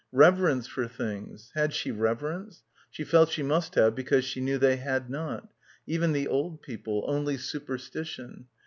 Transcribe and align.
Reverence 0.13 0.65
for 0.65 0.87
things— 0.87 1.51
had 1.53 1.75
she 1.75 1.91
reverence? 1.91 2.63
She 2.89 3.03
felt 3.03 3.29
she 3.29 3.43
must 3.43 3.75
have 3.75 3.93
because 3.93 4.25
she 4.25 4.41
knew 4.41 4.57
they 4.57 4.77
had 4.77 5.11
not; 5.11 5.51
even 5.85 6.11
the 6.11 6.27
old 6.27 6.63
people; 6.63 7.03
only 7.07 7.37
superstition 7.37 8.47